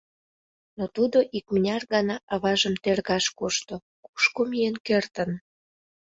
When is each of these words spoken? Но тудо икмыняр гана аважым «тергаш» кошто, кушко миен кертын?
Но 0.77 0.83
тудо 0.95 1.17
икмыняр 1.37 1.83
гана 1.93 2.15
аважым 2.33 2.75
«тергаш» 2.83 3.25
кошто, 3.39 3.75
кушко 4.05 4.41
миен 4.49 4.75
кертын? 4.87 5.31